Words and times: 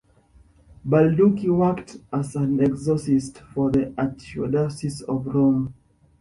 Balducci 0.83 1.47
worked 1.55 1.97
as 2.11 2.35
an 2.35 2.59
exorcist 2.59 3.37
for 3.53 3.69
the 3.69 3.93
Archdiocese 3.99 5.03
of 5.03 5.27
Rome. 5.27 5.75